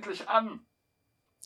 [0.00, 0.60] endlich an.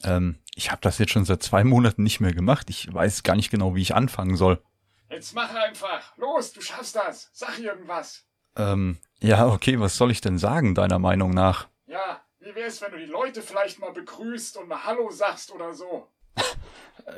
[0.05, 2.71] Ähm, ich habe das jetzt schon seit zwei Monaten nicht mehr gemacht.
[2.71, 4.63] Ich weiß gar nicht genau, wie ich anfangen soll.
[5.11, 6.17] Jetzt mach einfach.
[6.17, 7.31] Los, du schaffst das.
[7.33, 8.25] Sag irgendwas.
[8.57, 11.69] Ähm, ja, okay, was soll ich denn sagen, deiner Meinung nach?
[11.87, 15.75] Ja, wie wär's, wenn du die Leute vielleicht mal begrüßt und mal Hallo sagst oder
[15.75, 16.09] so?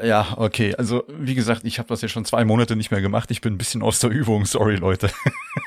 [0.03, 0.75] Ja, okay.
[0.75, 3.31] Also, wie gesagt, ich habe das ja schon zwei Monate nicht mehr gemacht.
[3.31, 4.45] Ich bin ein bisschen aus der Übung.
[4.45, 5.13] Sorry, Leute.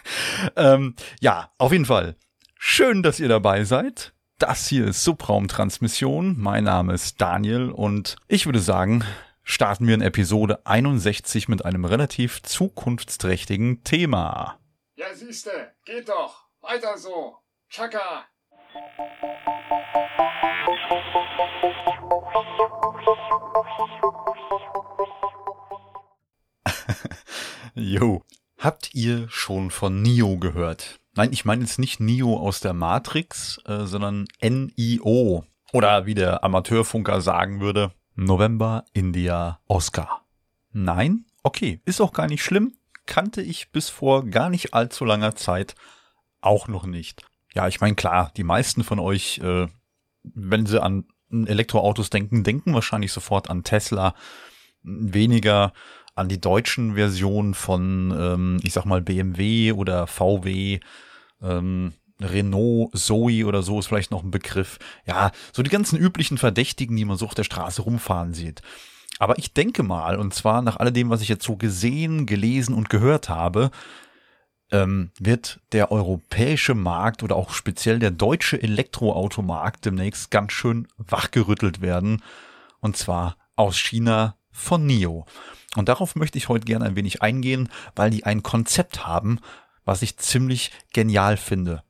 [0.58, 2.16] ähm, ja, auf jeden Fall.
[2.58, 4.13] Schön, dass ihr dabei seid.
[4.39, 6.39] Das hier ist Subraumtransmission.
[6.39, 9.03] Mein Name ist Daniel und ich würde sagen,
[9.43, 14.58] starten wir in Episode 61 mit einem relativ zukunftsträchtigen Thema.
[14.95, 16.45] Ja, siehste, geht doch.
[16.61, 17.36] Weiter so.
[17.67, 18.27] Chaka.
[27.75, 28.23] Jo.
[28.58, 30.99] Habt ihr schon von Neo gehört?
[31.20, 35.44] Nein, ich meine jetzt nicht Neo aus der Matrix, äh, sondern N-I-O.
[35.73, 40.22] Oder wie der Amateurfunker sagen würde, November, India, Oscar.
[40.72, 41.26] Nein?
[41.44, 42.78] Okay, ist auch gar nicht schlimm.
[43.06, 45.76] Kannte ich bis vor gar nicht allzu langer Zeit
[46.39, 47.26] auch noch nicht.
[47.54, 49.67] Ja, ich meine, klar, die meisten von euch, äh,
[50.23, 54.16] wenn sie an Elektroautos denken, denken wahrscheinlich sofort an Tesla.
[54.83, 55.73] Weniger
[56.16, 60.80] an die deutschen Versionen von, ähm, ich sag mal, BMW oder VW,
[61.42, 64.78] ähm, Renault, Zoe oder so ist vielleicht noch ein Begriff.
[65.06, 68.62] Ja, so die ganzen üblichen Verdächtigen, die man so auf der Straße rumfahren sieht.
[69.20, 72.90] Aber ich denke mal, und zwar nach alledem, was ich jetzt so gesehen, gelesen und
[72.90, 73.72] gehört habe,
[74.72, 81.82] ähm, wird der europäische Markt oder auch speziell der deutsche Elektroautomarkt demnächst ganz schön wachgerüttelt
[81.82, 82.22] werden.
[82.80, 85.26] Und zwar aus China von NIO.
[85.76, 89.39] Und darauf möchte ich heute gerne ein wenig eingehen, weil die ein Konzept haben,
[89.89, 91.82] was ich ziemlich genial finde.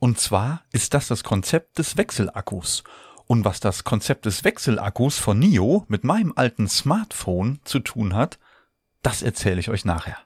[0.00, 2.82] Und zwar ist das das Konzept des Wechselakkus.
[3.28, 8.40] Und was das Konzept des Wechselakkus von NIO mit meinem alten Smartphone zu tun hat,
[9.02, 10.18] das erzähle ich euch nachher.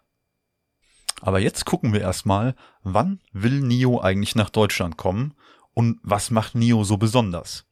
[1.20, 5.34] Aber jetzt gucken wir erstmal, wann will NIO eigentlich nach Deutschland kommen
[5.75, 7.66] und was macht NIO so besonders?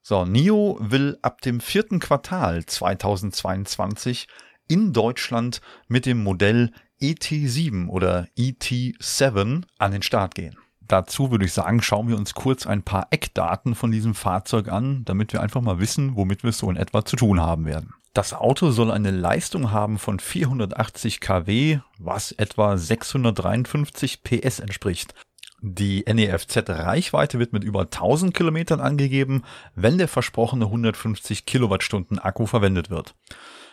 [0.00, 4.28] So, NIO will ab dem vierten Quartal 2022
[4.68, 10.56] in Deutschland mit dem Modell ET7 oder ET7 an den Start gehen.
[10.90, 15.04] Dazu würde ich sagen, schauen wir uns kurz ein paar Eckdaten von diesem Fahrzeug an,
[15.04, 17.94] damit wir einfach mal wissen, womit wir es so in etwa zu tun haben werden.
[18.12, 25.14] Das Auto soll eine Leistung haben von 480 kW, was etwa 653 PS entspricht.
[25.62, 29.44] Die NEFZ-Reichweite wird mit über 1000 Kilometern angegeben,
[29.76, 33.14] wenn der versprochene 150 Kilowattstunden Akku verwendet wird.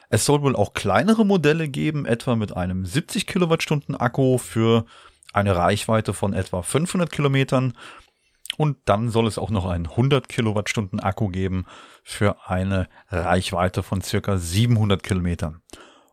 [0.10, 4.86] Es soll wohl auch kleinere Modelle geben, etwa mit einem 70 Kilowattstunden Akku für
[5.34, 7.74] eine Reichweite von etwa 500 Kilometern.
[8.58, 11.66] Und dann soll es auch noch einen 100 Kilowattstunden Akku geben
[12.04, 15.62] für eine Reichweite von circa 700 Kilometern.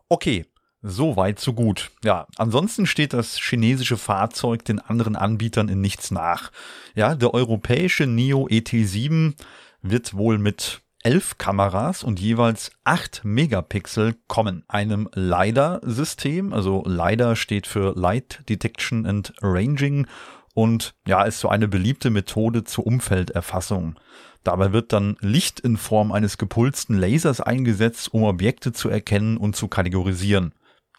[0.09, 0.45] Okay,
[0.81, 1.89] so weit, so gut.
[2.03, 6.51] Ja, ansonsten steht das chinesische Fahrzeug den anderen Anbietern in nichts nach.
[6.93, 9.33] Ja, der europäische Neo ET7
[9.81, 14.63] wird wohl mit elf Kameras und jeweils acht Megapixel kommen.
[14.67, 20.07] Einem LiDAR-System, also LiDAR steht für Light Detection and Ranging
[20.53, 23.99] und ja, ist so eine beliebte Methode zur Umfelderfassung.
[24.43, 29.55] Dabei wird dann Licht in Form eines gepulsten Lasers eingesetzt, um Objekte zu erkennen und
[29.55, 30.53] zu kategorisieren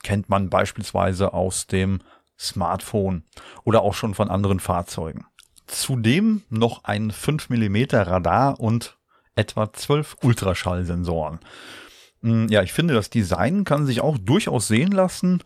[0.06, 1.99] kennt man beispielsweise aus dem
[2.39, 3.25] Smartphone
[3.65, 5.27] oder auch schon von anderen Fahrzeugen.
[5.66, 8.96] Zudem noch ein 5 mm Radar und
[9.37, 11.39] etwa 12 Ultraschallsensoren.
[12.23, 15.43] Hm, ja, ich finde, das Design kann sich auch durchaus sehen lassen,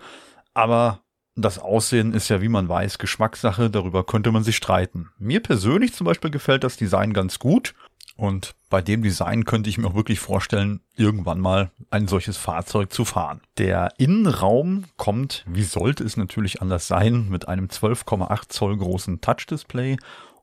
[0.55, 1.00] aber
[1.37, 5.11] das Aussehen ist ja, wie man weiß, Geschmackssache, darüber könnte man sich streiten.
[5.19, 7.75] Mir persönlich zum Beispiel gefällt das Design ganz gut
[8.17, 12.93] und bei dem Design könnte ich mir auch wirklich vorstellen, irgendwann mal ein solches Fahrzeug
[12.93, 13.41] zu fahren.
[13.56, 19.97] Der Innenraum kommt, wie sollte es natürlich anders sein, mit einem 12,8 Zoll großen Touch-Display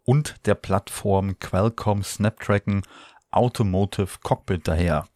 [0.03, 2.81] und der Plattform Qualcomm Snapdragon
[3.37, 5.07] Automotive Cockpit daher.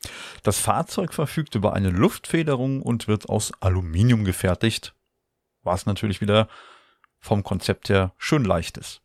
[0.43, 4.93] Das Fahrzeug verfügt über eine Luftfederung und wird aus Aluminium gefertigt,
[5.63, 6.47] was natürlich wieder
[7.19, 9.01] vom Konzept her schön leicht ist.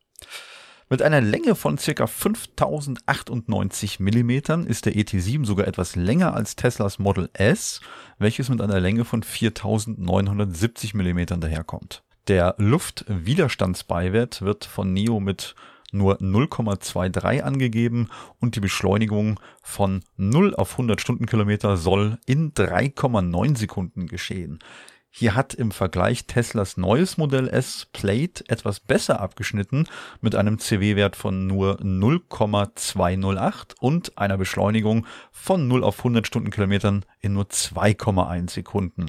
[0.88, 2.06] Mit einer Länge von ca.
[2.06, 4.30] 5098 mm
[4.68, 7.80] ist der ET7 sogar etwas länger als Teslas Model S,
[8.18, 12.04] welches mit einer Länge von 4970 mm daherkommt.
[12.28, 15.56] Der Luftwiderstandsbeiwert wird von NIO mit
[15.92, 18.08] nur 0,23 angegeben
[18.40, 24.58] und die Beschleunigung von 0 auf 100 Stundenkilometer soll in 3,9 Sekunden geschehen.
[25.18, 29.88] Hier hat im Vergleich Teslas neues Modell S Plate etwas besser abgeschnitten
[30.20, 37.32] mit einem CW-Wert von nur 0,208 und einer Beschleunigung von 0 auf 100 Stundenkilometern in
[37.32, 39.06] nur 2,1 Sekunden.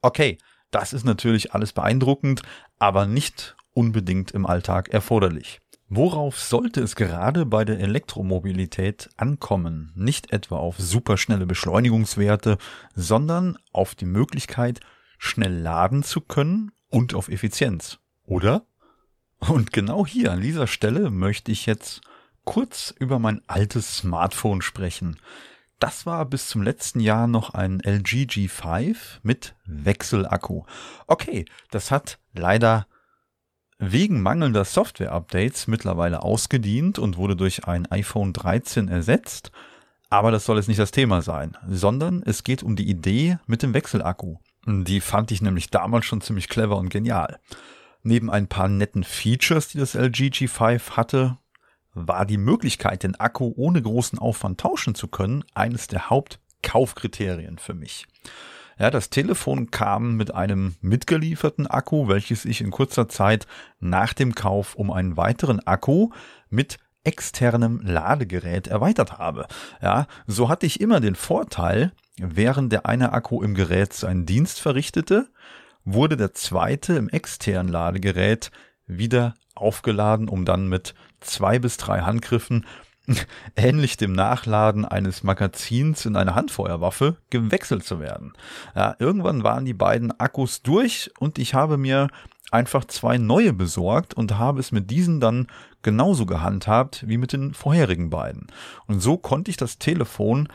[0.00, 0.38] Okay,
[0.70, 2.40] das ist natürlich alles beeindruckend,
[2.78, 5.60] aber nicht unbedingt im Alltag erforderlich.
[5.88, 9.92] Worauf sollte es gerade bei der Elektromobilität ankommen?
[9.94, 12.58] Nicht etwa auf superschnelle Beschleunigungswerte,
[12.94, 14.80] sondern auf die Möglichkeit,
[15.18, 18.66] schnell laden zu können und auf Effizienz, oder?
[19.38, 22.00] Und genau hier an dieser Stelle möchte ich jetzt
[22.44, 25.18] kurz über mein altes Smartphone sprechen.
[25.78, 30.64] Das war bis zum letzten Jahr noch ein LG G5 mit Wechselakku.
[31.06, 32.86] Okay, das hat leider
[33.78, 39.50] wegen mangelnder Software-Updates mittlerweile ausgedient und wurde durch ein iPhone 13 ersetzt.
[40.08, 43.62] Aber das soll jetzt nicht das Thema sein, sondern es geht um die Idee mit
[43.62, 44.36] dem Wechselakku.
[44.66, 47.38] Die fand ich nämlich damals schon ziemlich clever und genial.
[48.02, 51.38] Neben ein paar netten Features, die das LG G5 hatte,
[51.92, 57.74] war die Möglichkeit, den Akku ohne großen Aufwand tauschen zu können, eines der Hauptkaufkriterien für
[57.74, 58.06] mich.
[58.78, 63.46] Ja, das Telefon kam mit einem mitgelieferten Akku, welches ich in kurzer Zeit
[63.80, 66.10] nach dem Kauf um einen weiteren Akku
[66.50, 69.46] mit externem Ladegerät erweitert habe.
[69.80, 74.60] Ja, so hatte ich immer den Vorteil, während der eine Akku im Gerät seinen Dienst
[74.60, 75.28] verrichtete,
[75.84, 78.50] wurde der zweite im externen Ladegerät
[78.86, 82.66] wieder aufgeladen, um dann mit zwei bis drei Handgriffen
[83.56, 88.32] ähnlich dem Nachladen eines Magazins in eine Handfeuerwaffe gewechselt zu werden.
[88.74, 92.08] Ja, irgendwann waren die beiden Akkus durch und ich habe mir
[92.50, 95.48] einfach zwei neue besorgt und habe es mit diesen dann
[95.82, 98.46] genauso gehandhabt wie mit den vorherigen beiden.
[98.86, 100.48] Und so konnte ich das Telefon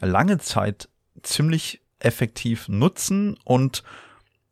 [0.00, 0.88] lange Zeit
[1.22, 3.82] ziemlich effektiv nutzen und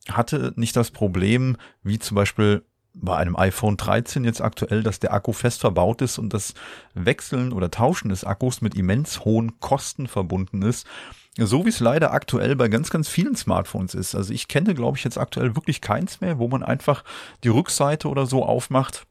[0.09, 5.12] hatte nicht das Problem, wie zum Beispiel bei einem iPhone 13 jetzt aktuell, dass der
[5.12, 6.55] Akku fest verbaut ist und das
[6.94, 10.87] Wechseln oder Tauschen des Akkus mit immens hohen Kosten verbunden ist.
[11.37, 14.14] So wie es leider aktuell bei ganz, ganz vielen Smartphones ist.
[14.14, 17.02] Also ich kenne, glaube ich, jetzt aktuell wirklich keins mehr, wo man einfach
[17.43, 19.06] die Rückseite oder so aufmacht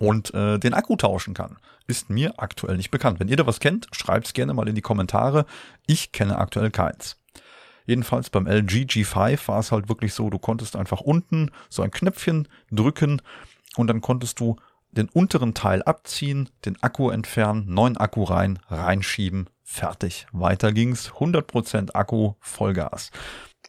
[0.00, 1.58] und äh, den Akku tauschen kann.
[1.86, 3.20] Ist mir aktuell nicht bekannt.
[3.20, 5.46] Wenn ihr da was kennt, schreibt's gerne mal in die Kommentare.
[5.86, 7.20] Ich kenne aktuell keins.
[7.86, 11.90] Jedenfalls beim LG G5 war es halt wirklich so, du konntest einfach unten so ein
[11.90, 13.20] Knöpfchen drücken
[13.76, 14.56] und dann konntest du
[14.92, 20.26] den unteren Teil abziehen, den Akku entfernen, neuen Akku rein, reinschieben, fertig.
[20.32, 21.10] Weiter ging's.
[21.10, 23.10] 100% Akku, Vollgas.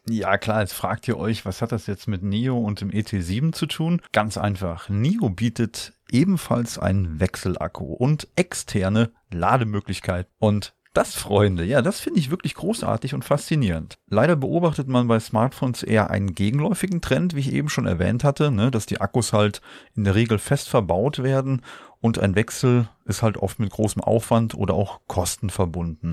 [0.07, 3.53] Ja, klar, jetzt fragt ihr euch, was hat das jetzt mit NIO und dem ET7
[3.53, 4.01] zu tun?
[4.11, 4.87] Ganz einfach.
[4.87, 10.27] NIO bietet ebenfalls einen Wechselakku und externe Lademöglichkeit.
[10.37, 13.95] Und das, Freunde, ja, das finde ich wirklich großartig und faszinierend.
[14.09, 18.49] Leider beobachtet man bei Smartphones eher einen gegenläufigen Trend, wie ich eben schon erwähnt hatte,
[18.49, 19.61] ne, dass die Akkus halt
[19.95, 21.61] in der Regel fest verbaut werden
[22.01, 26.11] und ein Wechsel ist halt oft mit großem Aufwand oder auch Kosten verbunden.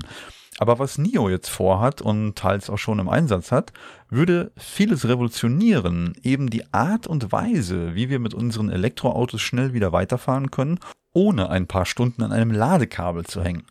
[0.59, 3.73] Aber was NIO jetzt vorhat und teils auch schon im Einsatz hat,
[4.09, 9.91] würde vieles revolutionieren, eben die Art und Weise, wie wir mit unseren Elektroautos schnell wieder
[9.91, 10.79] weiterfahren können,
[11.13, 13.65] ohne ein paar Stunden an einem Ladekabel zu hängen.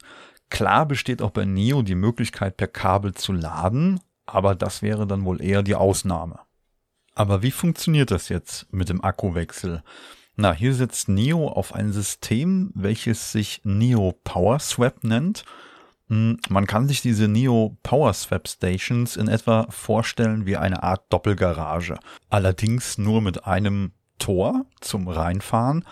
[0.52, 5.24] Klar besteht auch bei Neo die Möglichkeit, per Kabel zu laden, aber das wäre dann
[5.24, 6.40] wohl eher die Ausnahme.
[7.14, 9.82] Aber wie funktioniert das jetzt mit dem Akkuwechsel?
[10.36, 15.46] Na, hier setzt Neo auf ein System, welches sich Neo Power Swap nennt.
[16.08, 21.10] Hm, man kann sich diese Neo Power Swap Stations in etwa vorstellen wie eine Art
[21.10, 21.98] Doppelgarage.
[22.28, 25.86] Allerdings nur mit einem Tor zum Reinfahren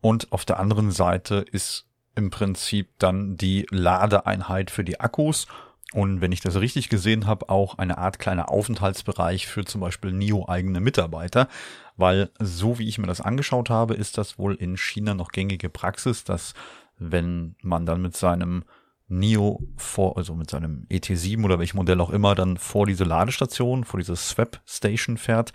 [0.00, 5.46] und auf der anderen Seite ist im Prinzip dann die Ladeeinheit für die Akkus.
[5.92, 10.12] Und wenn ich das richtig gesehen habe, auch eine Art kleiner Aufenthaltsbereich für zum Beispiel
[10.12, 11.48] NIO-eigene Mitarbeiter,
[11.96, 15.68] weil so wie ich mir das angeschaut habe, ist das wohl in China noch gängige
[15.68, 16.54] Praxis, dass
[16.98, 18.64] wenn man dann mit seinem
[19.08, 23.84] NIO vor, also mit seinem ET7 oder welchem Modell auch immer, dann vor diese Ladestation,
[23.84, 25.52] vor diese Swap Station fährt,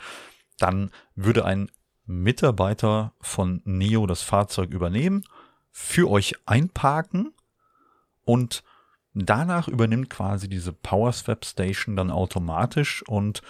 [0.57, 1.69] dann würde ein
[2.05, 5.23] Mitarbeiter von NIO das Fahrzeug übernehmen
[5.71, 7.33] für euch einparken
[8.23, 8.63] und
[9.13, 13.41] danach übernimmt quasi diese Power Swap Station dann automatisch und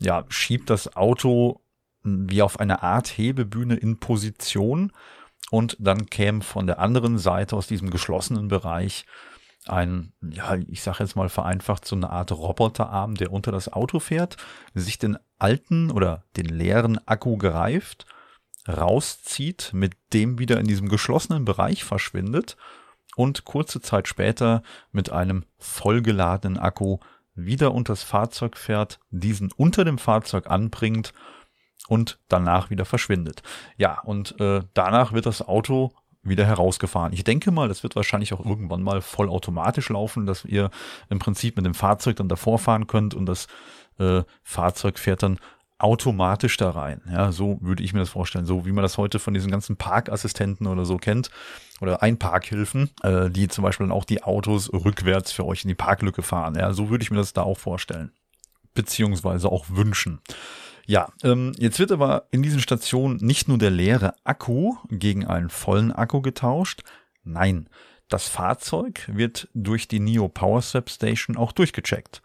[0.00, 1.60] ja, schiebt das Auto
[2.02, 4.92] wie auf eine Art Hebebühne in Position
[5.50, 9.04] und dann käme von der anderen Seite aus diesem geschlossenen Bereich
[9.66, 14.00] ein, ja, ich sage jetzt mal vereinfacht, so eine Art Roboterarm, der unter das Auto
[14.00, 14.38] fährt,
[14.74, 18.06] sich den alten oder den leeren Akku greift
[18.70, 22.56] rauszieht, mit dem wieder in diesem geschlossenen Bereich verschwindet
[23.16, 24.62] und kurze Zeit später
[24.92, 26.98] mit einem vollgeladenen Akku
[27.34, 31.12] wieder unters Fahrzeug fährt, diesen unter dem Fahrzeug anbringt
[31.88, 33.42] und danach wieder verschwindet.
[33.76, 37.12] Ja, und äh, danach wird das Auto wieder herausgefahren.
[37.12, 40.70] Ich denke mal, das wird wahrscheinlich auch irgendwann mal vollautomatisch laufen, dass ihr
[41.08, 43.46] im Prinzip mit dem Fahrzeug dann davor fahren könnt und das
[43.98, 45.38] äh, Fahrzeug fährt dann
[45.80, 47.00] automatisch da rein.
[47.10, 48.44] Ja, so würde ich mir das vorstellen.
[48.44, 51.30] So wie man das heute von diesen ganzen Parkassistenten oder so kennt
[51.80, 55.74] oder Einparkhilfen, äh, die zum Beispiel dann auch die Autos rückwärts für euch in die
[55.74, 56.54] Parklücke fahren.
[56.54, 58.12] Ja, so würde ich mir das da auch vorstellen.
[58.74, 60.20] Beziehungsweise auch wünschen.
[60.86, 65.50] Ja, ähm, jetzt wird aber in diesen Stationen nicht nur der leere Akku gegen einen
[65.50, 66.82] vollen Akku getauscht.
[67.24, 67.68] Nein,
[68.08, 72.22] das Fahrzeug wird durch die NIO Power Swap Station auch durchgecheckt.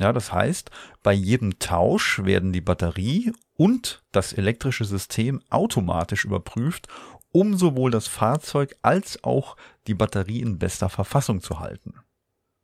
[0.00, 0.70] Ja, das heißt,
[1.02, 6.86] bei jedem Tausch werden die Batterie und das elektrische System automatisch überprüft,
[7.32, 11.94] um sowohl das Fahrzeug als auch die Batterie in bester Verfassung zu halten.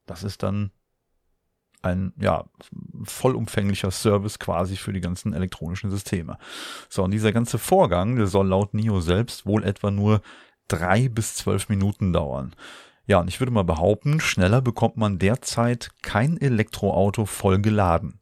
[0.06, 0.70] Das ist dann
[1.82, 2.44] ein ja
[3.04, 6.38] vollumfänglicher Service quasi für die ganzen elektronischen Systeme.
[6.88, 10.22] So, und dieser ganze Vorgang, der soll laut NIO selbst wohl etwa nur
[10.68, 12.54] drei bis zwölf Minuten dauern.
[13.06, 18.20] Ja, und ich würde mal behaupten, schneller bekommt man derzeit kein Elektroauto voll geladen.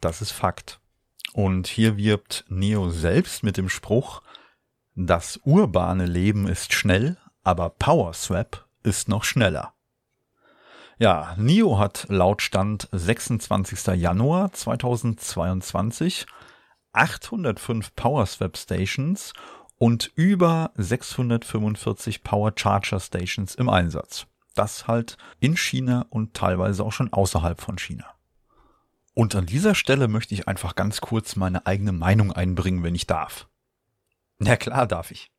[0.00, 0.80] Das ist Fakt.
[1.32, 4.22] Und hier wirbt Neo selbst mit dem Spruch,
[4.96, 9.74] das urbane Leben ist schnell, aber PowerSwap ist noch schneller.
[10.98, 14.00] Ja, NIO hat laut Stand 26.
[14.00, 16.26] Januar 2022
[16.92, 19.32] 805 PowerSwap Stations
[19.78, 24.26] und über 645 Power Charger Stations im Einsatz.
[24.54, 28.14] Das halt in China und teilweise auch schon außerhalb von China.
[29.14, 33.06] Und an dieser Stelle möchte ich einfach ganz kurz meine eigene Meinung einbringen, wenn ich
[33.06, 33.48] darf.
[34.38, 35.30] Na klar darf ich.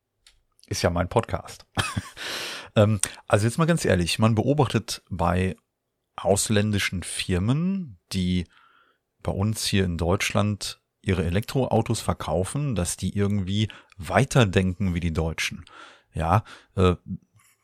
[0.68, 1.66] Ist ja mein Podcast.
[2.76, 5.56] ähm, also jetzt mal ganz ehrlich, man beobachtet bei
[6.16, 8.48] ausländischen Firmen, die
[9.22, 15.66] bei uns hier in Deutschland ihre Elektroautos verkaufen, dass die irgendwie weiterdenken wie die Deutschen.
[16.14, 16.44] Ja,
[16.76, 16.96] äh,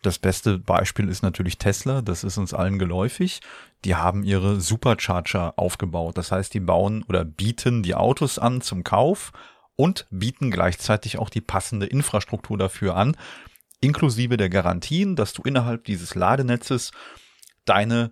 [0.02, 3.42] das beste Beispiel ist natürlich Tesla, das ist uns allen geläufig.
[3.86, 6.18] Die haben ihre Supercharger aufgebaut.
[6.18, 9.32] Das heißt, die bauen oder bieten die Autos an zum Kauf
[9.76, 13.16] und bieten gleichzeitig auch die passende Infrastruktur dafür an,
[13.80, 16.92] inklusive der Garantien, dass du innerhalb dieses Ladenetzes
[17.66, 18.12] deine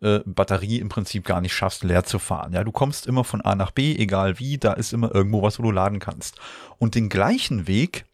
[0.00, 2.52] äh, Batterie im Prinzip gar nicht schaffst, leer zu fahren.
[2.52, 5.58] Ja, du kommst immer von A nach B, egal wie, da ist immer irgendwo was,
[5.58, 6.38] wo du laden kannst.
[6.78, 8.04] Und den gleichen Weg,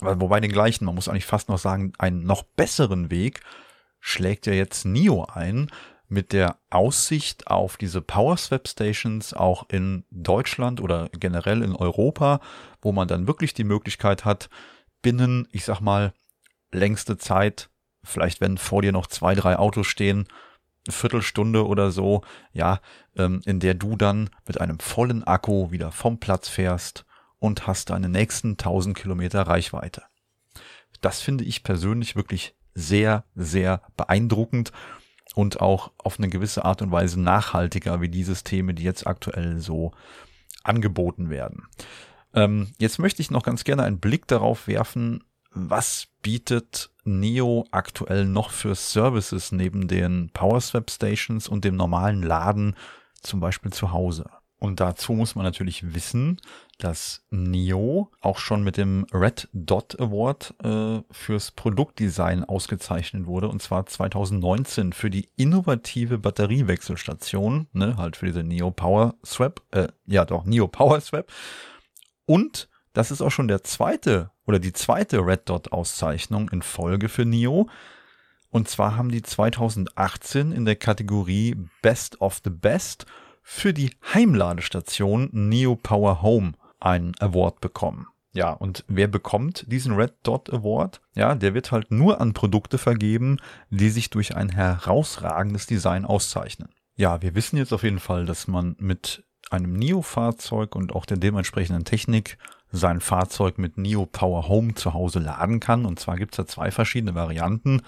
[0.00, 3.40] wobei den gleichen, man muss eigentlich fast noch sagen, einen noch besseren Weg
[4.00, 5.70] schlägt ja jetzt NIO ein
[6.08, 12.40] mit der Aussicht auf diese Power Swap Stations auch in Deutschland oder generell in Europa,
[12.82, 14.50] wo man dann wirklich die Möglichkeit hat,
[15.02, 16.12] binnen, ich sag mal,
[16.72, 17.70] längste Zeit,
[18.02, 20.26] vielleicht wenn vor dir noch zwei, drei Autos stehen,
[20.88, 22.22] Viertelstunde oder so,
[22.52, 22.80] ja,
[23.16, 27.04] ähm, in der du dann mit einem vollen Akku wieder vom Platz fährst
[27.38, 30.02] und hast deine nächsten 1000 Kilometer Reichweite.
[31.00, 34.72] Das finde ich persönlich wirklich sehr, sehr beeindruckend
[35.34, 39.58] und auch auf eine gewisse Art und Weise nachhaltiger wie die Systeme, die jetzt aktuell
[39.58, 39.92] so
[40.62, 41.66] angeboten werden.
[42.34, 48.24] Ähm, jetzt möchte ich noch ganz gerne einen Blick darauf werfen, was bietet Neo aktuell
[48.24, 52.76] noch für Services neben den PowerSwap Stations und dem normalen Laden,
[53.20, 54.30] zum Beispiel zu Hause?
[54.60, 56.38] Und dazu muss man natürlich wissen,
[56.78, 63.62] dass Neo auch schon mit dem Red Dot Award äh, fürs Produktdesign ausgezeichnet wurde, und
[63.62, 70.26] zwar 2019 für die innovative Batteriewechselstation, ne, halt für diese Neo Power Swap, äh, ja
[70.26, 71.32] doch, Neo Power Swap.
[72.26, 77.08] Und das ist auch schon der zweite oder die zweite Red Dot Auszeichnung in Folge
[77.08, 77.68] für NIO.
[78.50, 83.06] Und zwar haben die 2018 in der Kategorie Best of the Best
[83.44, 88.08] für die Heimladestation NIO Power Home einen Award bekommen.
[88.32, 91.00] Ja, und wer bekommt diesen Red Dot Award?
[91.14, 93.36] Ja, der wird halt nur an Produkte vergeben,
[93.70, 96.70] die sich durch ein herausragendes Design auszeichnen.
[96.96, 101.18] Ja, wir wissen jetzt auf jeden Fall, dass man mit einem NIO-Fahrzeug und auch der
[101.18, 102.36] dementsprechenden Technik
[102.72, 105.84] sein Fahrzeug mit Neo Power Home zu Hause laden kann.
[105.84, 107.82] Und zwar gibt es da zwei verschiedene Varianten.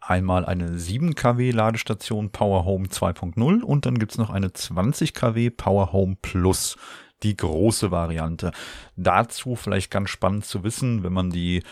[0.00, 5.50] Einmal eine 7 kW Ladestation Power Home 2.0 und dann gibt's noch eine 20 kW
[5.50, 6.76] Power Home Plus,
[7.22, 8.52] die große Variante.
[8.96, 11.62] Dazu vielleicht ganz spannend zu wissen, wenn man die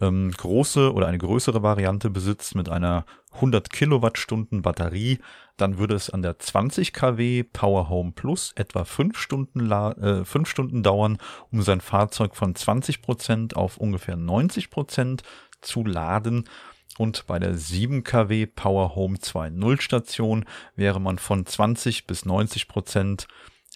[0.00, 5.18] ähm, große oder eine größere Variante besitzt mit einer 100 Kilowattstunden Batterie,
[5.56, 10.48] dann würde es an der 20 kW Power Home Plus etwa 5 Stunden, äh, 5
[10.48, 11.18] Stunden dauern,
[11.50, 15.22] um sein Fahrzeug von 20 Prozent auf ungefähr 90 Prozent
[15.60, 16.48] zu laden.
[16.98, 20.44] Und bei der 7 kW Power Home 2.0 Station
[20.76, 23.28] wäre man von 20 bis 90 Prozent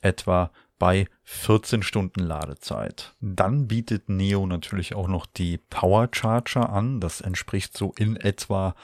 [0.02, 3.14] etwa bei 14 Stunden Ladezeit.
[3.20, 7.00] Dann bietet Neo natürlich auch noch die Power Charger an.
[7.00, 8.74] Das entspricht so in etwa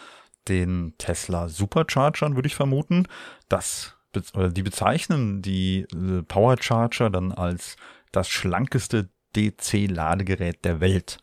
[0.48, 3.06] den Tesla Superchargern, würde ich vermuten.
[3.48, 7.76] Das, die bezeichnen die äh, Power Charger dann als
[8.12, 11.18] das schlankeste DC-Ladegerät der Welt.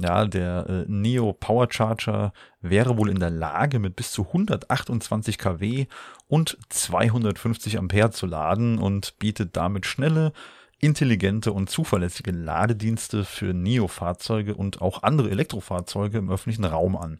[0.00, 5.38] Ja, der äh, Neo Power Charger wäre wohl in der Lage, mit bis zu 128
[5.38, 5.86] kW
[6.28, 10.32] und 250 Ampere zu laden und bietet damit schnelle,
[10.78, 17.18] intelligente und zuverlässige Ladedienste für Neo-Fahrzeuge und auch andere Elektrofahrzeuge im öffentlichen Raum an.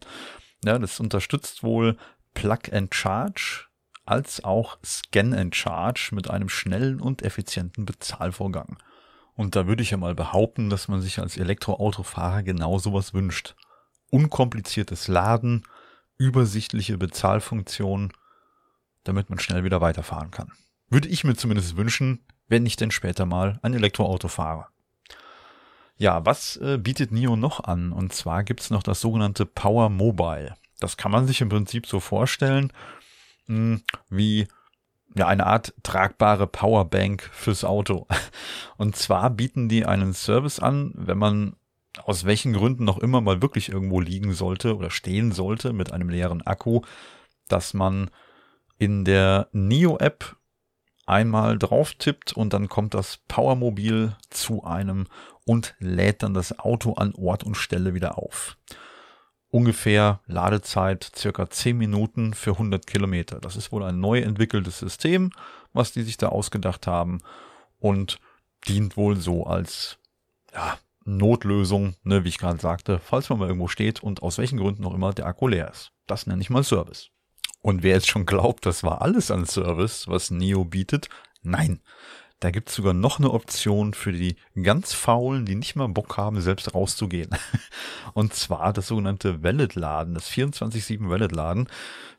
[0.63, 1.97] Ja, das unterstützt wohl
[2.33, 3.65] Plug and Charge
[4.05, 8.77] als auch Scan and Charge mit einem schnellen und effizienten Bezahlvorgang.
[9.35, 13.55] Und da würde ich ja mal behaupten, dass man sich als Elektroautofahrer genau sowas wünscht.
[14.11, 15.63] Unkompliziertes Laden,
[16.17, 18.11] übersichtliche Bezahlfunktion,
[19.03, 20.51] damit man schnell wieder weiterfahren kann.
[20.89, 24.67] Würde ich mir zumindest wünschen, wenn ich denn später mal ein Elektroauto fahre.
[25.99, 27.91] Ja, was äh, bietet NIO noch an?
[27.91, 30.55] Und zwar gibt's noch das sogenannte Power Mobile.
[30.79, 32.71] Das kann man sich im Prinzip so vorstellen,
[33.47, 34.47] mh, hm, wie
[35.15, 38.07] ja, eine Art tragbare Powerbank fürs Auto.
[38.77, 41.57] Und zwar bieten die einen Service an, wenn man
[42.05, 46.07] aus welchen Gründen noch immer mal wirklich irgendwo liegen sollte oder stehen sollte mit einem
[46.07, 46.81] leeren Akku,
[47.49, 48.09] dass man
[48.77, 50.37] in der NIO-App
[51.09, 55.07] einmal drauf tippt und dann kommt das Powermobil zu einem
[55.45, 58.57] und lädt dann das Auto an Ort und Stelle wieder auf
[59.51, 63.39] ungefähr Ladezeit circa 10 Minuten für 100 Kilometer.
[63.39, 65.31] Das ist wohl ein neu entwickeltes System,
[65.73, 67.19] was die sich da ausgedacht haben
[67.79, 68.19] und
[68.67, 69.97] dient wohl so als
[70.53, 74.59] ja, Notlösung, ne, wie ich gerade sagte, falls man mal irgendwo steht und aus welchen
[74.59, 75.91] Gründen auch immer der Akku leer ist.
[76.05, 77.09] Das nenne ich mal Service.
[77.61, 81.09] Und wer jetzt schon glaubt, das war alles an Service, was Neo bietet,
[81.41, 81.81] nein,
[82.39, 86.39] da gibt's sogar noch eine Option für die ganz Faulen, die nicht mal Bock haben,
[86.39, 87.31] selbst rauszugehen.
[88.13, 91.67] Und zwar das sogenannte Wallet-Laden, das 24-7 Wallet-Laden.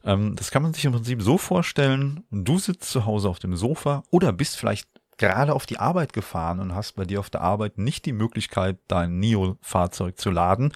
[0.05, 3.57] Ähm, das kann man sich im Prinzip so vorstellen, du sitzt zu Hause auf dem
[3.57, 7.40] Sofa oder bist vielleicht gerade auf die Arbeit gefahren und hast bei dir auf der
[7.40, 10.72] Arbeit nicht die Möglichkeit, dein NIO-Fahrzeug zu laden,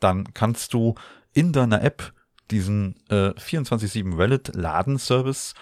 [0.00, 0.96] dann kannst du
[1.32, 2.12] in deiner App
[2.52, 5.54] diesen äh, 24-7 Wallet-Laden-Service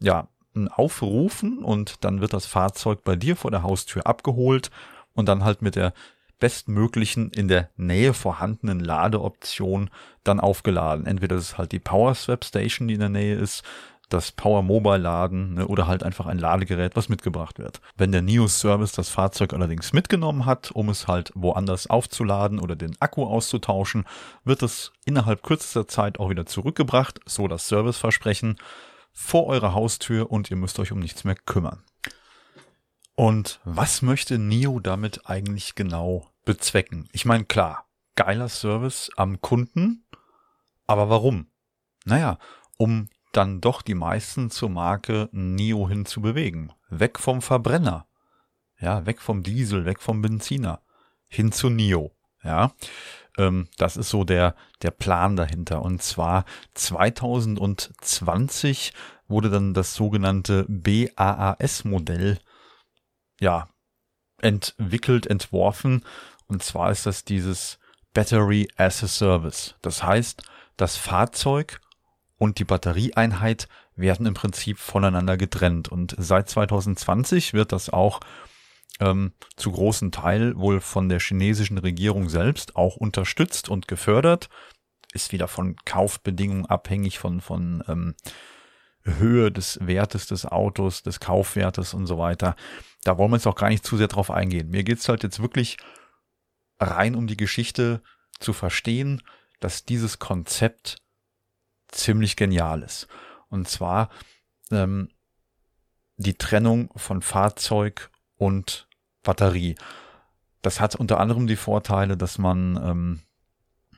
[0.00, 0.28] ja,
[0.70, 4.70] aufrufen und dann wird das Fahrzeug bei dir vor der Haustür abgeholt
[5.12, 5.92] und dann halt mit der
[6.38, 9.90] bestmöglichen in der Nähe vorhandenen Ladeoption
[10.24, 11.06] dann aufgeladen.
[11.06, 13.64] Entweder ist halt die Power Swap Station, die in der Nähe ist,
[14.08, 17.80] das Power Mobile Laden ne, oder halt einfach ein Ladegerät, was mitgebracht wird.
[17.96, 22.76] Wenn der NIO Service das Fahrzeug allerdings mitgenommen hat, um es halt woanders aufzuladen oder
[22.76, 24.06] den Akku auszutauschen,
[24.44, 28.56] wird es innerhalb kürzester Zeit auch wieder zurückgebracht, so das Serviceversprechen
[29.12, 31.82] vor eurer Haustür und ihr müsst euch um nichts mehr kümmern.
[33.14, 37.08] Und was möchte NIO damit eigentlich genau bezwecken?
[37.12, 40.06] Ich meine, klar, geiler Service am Kunden,
[40.86, 41.48] aber warum?
[42.04, 42.38] Naja,
[42.76, 46.72] um dann doch die meisten zur Marke NIO hin zu bewegen.
[46.88, 48.06] Weg vom Verbrenner.
[48.80, 50.82] Ja, weg vom Diesel, weg vom Benziner.
[51.28, 52.12] Hin zu NIO.
[52.42, 52.72] Ja,
[53.36, 55.82] ähm, das ist so der, der Plan dahinter.
[55.82, 58.92] Und zwar 2020
[59.26, 62.38] wurde dann das sogenannte BAAS-Modell
[63.40, 63.68] ja,
[64.40, 66.04] entwickelt, entworfen.
[66.46, 67.78] Und zwar ist das dieses
[68.14, 69.74] Battery as a Service.
[69.82, 70.42] Das heißt,
[70.76, 71.80] das Fahrzeug
[72.38, 75.88] und die Batterieeinheit werden im Prinzip voneinander getrennt.
[75.88, 78.20] Und seit 2020 wird das auch
[79.00, 84.48] ähm, zu großen Teil wohl von der chinesischen Regierung selbst auch unterstützt und gefördert.
[85.12, 88.14] Ist wieder von Kaufbedingungen abhängig, von, von ähm,
[89.02, 92.56] Höhe des Wertes des Autos, des Kaufwertes und so weiter.
[93.04, 94.70] Da wollen wir jetzt auch gar nicht zu sehr drauf eingehen.
[94.70, 95.76] Mir geht's halt jetzt wirklich
[96.78, 98.02] rein um die Geschichte
[98.38, 99.22] zu verstehen,
[99.60, 100.98] dass dieses Konzept
[101.88, 103.08] ziemlich genial ist.
[103.48, 104.10] Und zwar
[104.70, 105.08] ähm,
[106.16, 108.88] die Trennung von Fahrzeug und
[109.22, 109.76] Batterie.
[110.62, 113.20] Das hat unter anderem die Vorteile, dass man ähm,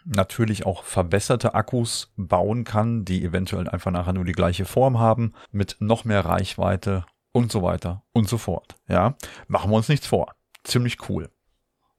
[0.04, 5.34] natürlich auch verbesserte Akkus bauen kann, die eventuell einfach nachher nur die gleiche Form haben,
[5.50, 8.76] mit noch mehr Reichweite und so weiter und so fort.
[8.88, 9.14] Ja,
[9.46, 10.34] machen wir uns nichts vor.
[10.64, 11.30] Ziemlich cool.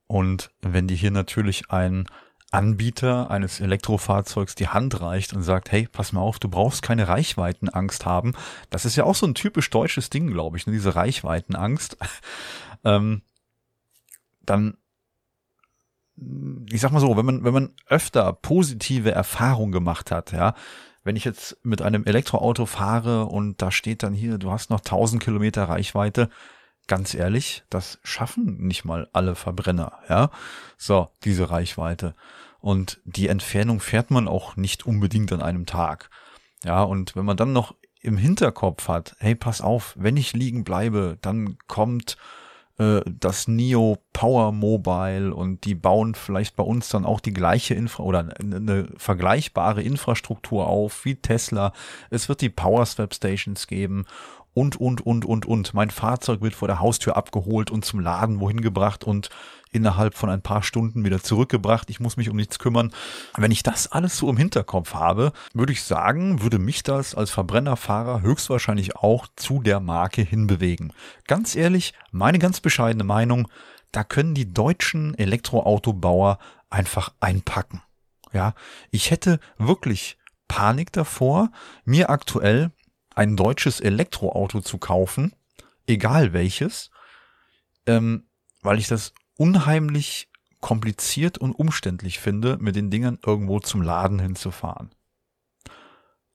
[0.08, 2.06] Und wenn die hier natürlich ein
[2.52, 7.08] Anbieter eines Elektrofahrzeugs die Hand reicht und sagt, hey, pass mal auf, du brauchst keine
[7.08, 8.34] Reichweitenangst haben.
[8.70, 11.98] Das ist ja auch so ein typisch deutsches Ding, glaube ich, ne, diese Reichweitenangst.
[12.84, 13.22] ähm,
[14.42, 14.78] dann,
[16.70, 20.54] ich sag mal so, wenn man, wenn man öfter positive Erfahrungen gemacht hat, ja,
[21.04, 24.82] wenn ich jetzt mit einem Elektroauto fahre und da steht dann hier, du hast noch
[24.82, 26.30] 1000 Kilometer Reichweite,
[26.88, 30.30] ganz ehrlich, das schaffen nicht mal alle Verbrenner, ja.
[30.78, 32.16] So, diese Reichweite.
[32.60, 36.10] Und die Entfernung fährt man auch nicht unbedingt an einem Tag.
[36.64, 40.64] Ja, und wenn man dann noch im Hinterkopf hat, hey, pass auf, wenn ich liegen
[40.64, 42.18] bleibe, dann kommt
[42.78, 47.74] äh, das NIO Power Mobile und die bauen vielleicht bei uns dann auch die gleiche
[47.74, 51.74] Infra oder eine vergleichbare Infrastruktur auf wie Tesla.
[52.10, 54.06] Es wird die Power Swap Stations geben
[54.54, 55.74] und, und, und, und, und.
[55.74, 59.30] Mein Fahrzeug wird vor der Haustür abgeholt und zum Laden wohin gebracht und
[59.72, 61.90] innerhalb von ein paar Stunden wieder zurückgebracht.
[61.90, 62.92] Ich muss mich um nichts kümmern.
[63.38, 67.32] Wenn ich das alles so im Hinterkopf habe, würde ich sagen, würde mich das als
[67.32, 70.94] Verbrennerfahrer höchstwahrscheinlich auch zu der Marke hinbewegen.
[71.28, 73.48] Ganz ehrlich, meine ganz bescheidene Meinung,
[73.92, 77.82] da können die deutschen Elektroautobauer einfach einpacken.
[78.34, 78.54] Ja,
[78.92, 81.52] ich hätte wirklich Panik davor,
[81.86, 82.72] mir aktuell
[83.16, 85.34] ein deutsches Elektroauto zu kaufen,
[85.88, 86.92] egal welches,
[87.86, 88.26] ähm,
[88.62, 94.92] weil ich das unheimlich kompliziert und umständlich finde, mit den Dingern irgendwo zum Laden hinzufahren.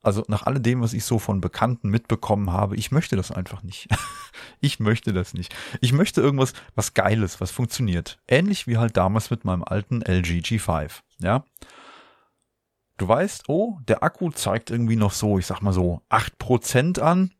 [0.01, 3.87] Also nach alledem, was ich so von Bekannten mitbekommen habe, ich möchte das einfach nicht.
[4.61, 5.53] ich möchte das nicht.
[5.81, 8.19] Ich möchte irgendwas, was Geiles, was funktioniert.
[8.27, 11.01] Ähnlich wie halt damals mit meinem alten LG G5.
[11.19, 11.43] Ja.
[12.97, 16.99] Du weißt, oh, der Akku zeigt irgendwie noch so, ich sag mal so, acht Prozent
[16.99, 17.31] an.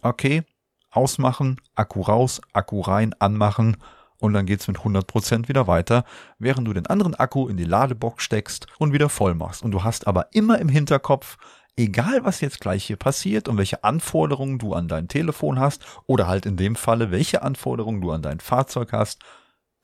[0.00, 0.42] Okay,
[0.90, 3.76] ausmachen, Akku raus, Akku rein, anmachen
[4.18, 6.04] und dann geht's mit 100 Prozent wieder weiter,
[6.38, 9.62] während du den anderen Akku in die Ladebox steckst und wieder voll machst.
[9.62, 11.36] Und du hast aber immer im Hinterkopf,
[11.76, 16.26] egal was jetzt gleich hier passiert und welche Anforderungen du an dein Telefon hast oder
[16.26, 19.20] halt in dem Falle, welche Anforderungen du an dein Fahrzeug hast,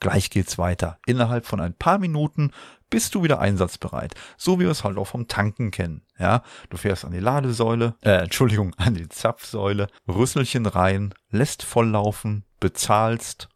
[0.01, 0.99] gleich geht's weiter.
[1.07, 2.53] Innerhalb von ein paar Minuten
[2.91, 4.15] bist du wieder einsatzbereit.
[4.37, 6.03] So wie wir es halt auch vom Tanken kennen.
[6.19, 12.45] Ja, du fährst an die Ladesäule, äh, Entschuldigung, an die Zapfsäule, Rüsselchen rein, lässt volllaufen,
[12.61, 13.49] bezahlst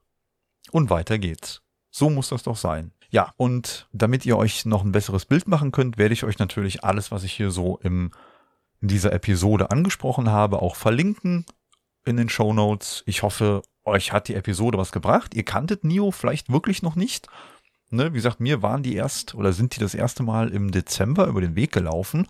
[0.71, 1.63] und weiter geht's.
[1.91, 2.93] So muss das doch sein.
[3.11, 6.83] Ja, und damit ihr euch noch ein besseres Bild machen könnt, werde ich euch natürlich
[6.83, 8.11] alles, was ich hier so im,
[8.81, 11.45] in dieser Episode angesprochen habe, auch verlinken
[12.07, 13.03] in den Show Notes.
[13.07, 15.35] Ich hoffe, euch hat die Episode was gebracht.
[15.35, 17.29] Ihr kanntet Nio vielleicht wirklich noch nicht
[17.93, 21.27] ne, wie gesagt, mir waren die erst oder sind die das erste Mal im Dezember
[21.27, 22.27] über den Weg gelaufen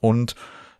[0.00, 0.34] und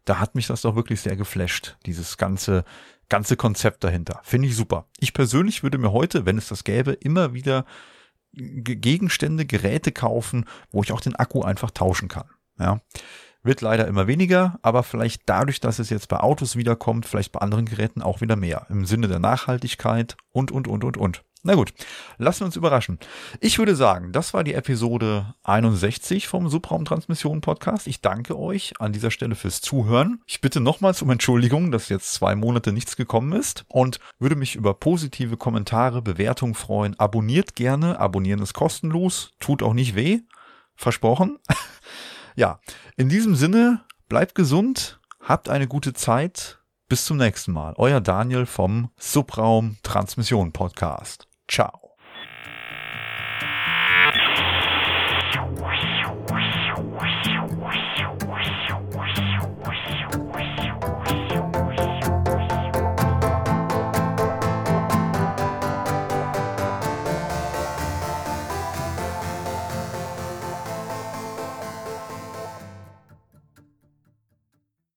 [0.04, 2.64] da hat mich das doch wirklich sehr geflasht, dieses ganze,
[3.08, 4.20] ganze Konzept dahinter.
[4.24, 4.86] Finde ich super.
[4.98, 7.64] Ich persönlich würde mir heute, wenn es das gäbe, immer wieder
[8.32, 12.28] Gegenstände, Geräte kaufen, wo ich auch den Akku einfach tauschen kann.
[12.58, 12.80] Ja.
[13.44, 17.40] Wird leider immer weniger, aber vielleicht dadurch, dass es jetzt bei Autos wiederkommt, vielleicht bei
[17.40, 18.66] anderen Geräten auch wieder mehr.
[18.70, 21.24] Im Sinne der Nachhaltigkeit und, und, und, und, und.
[21.44, 21.74] Na gut,
[22.18, 23.00] lassen wir uns überraschen.
[23.40, 27.88] Ich würde sagen, das war die Episode 61 vom Subraumtransmission Podcast.
[27.88, 30.20] Ich danke euch an dieser Stelle fürs Zuhören.
[30.28, 34.54] Ich bitte nochmals um Entschuldigung, dass jetzt zwei Monate nichts gekommen ist und würde mich
[34.54, 36.96] über positive Kommentare, Bewertungen freuen.
[37.00, 37.98] Abonniert gerne.
[37.98, 40.20] Abonnieren ist kostenlos, tut auch nicht weh.
[40.76, 41.40] Versprochen.
[42.36, 42.60] ja,
[42.96, 46.60] in diesem Sinne, bleibt gesund, habt eine gute Zeit.
[46.88, 47.74] Bis zum nächsten Mal.
[47.78, 51.26] Euer Daniel vom Subraum Transmission Podcast.
[51.48, 51.81] Ciao.